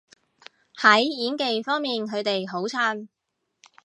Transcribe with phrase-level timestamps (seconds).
[0.79, 3.07] 喺演技方面佢哋好襯